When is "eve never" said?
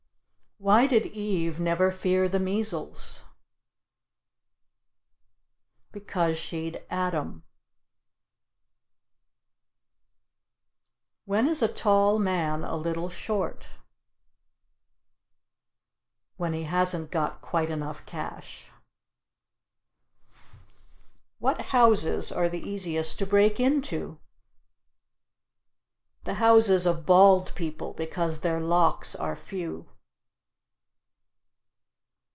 1.07-1.89